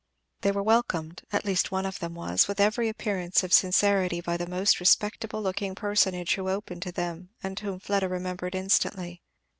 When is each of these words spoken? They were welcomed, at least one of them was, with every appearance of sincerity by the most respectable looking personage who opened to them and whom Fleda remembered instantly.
They 0.41 0.51
were 0.51 0.63
welcomed, 0.63 1.21
at 1.31 1.45
least 1.45 1.69
one 1.71 1.85
of 1.85 1.99
them 1.99 2.15
was, 2.15 2.47
with 2.47 2.59
every 2.59 2.89
appearance 2.89 3.43
of 3.43 3.53
sincerity 3.53 4.19
by 4.19 4.35
the 4.35 4.47
most 4.49 4.79
respectable 4.79 5.43
looking 5.43 5.75
personage 5.75 6.33
who 6.33 6.49
opened 6.49 6.81
to 6.81 6.91
them 6.91 7.29
and 7.43 7.59
whom 7.59 7.79
Fleda 7.79 8.09
remembered 8.09 8.55
instantly. 8.55 9.21